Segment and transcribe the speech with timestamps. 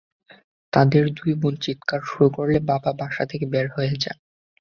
[0.73, 4.17] তাদের দুই বোন চিৎকার শুরু করলে বাবা বাসা থেকে বের হয়ে যান।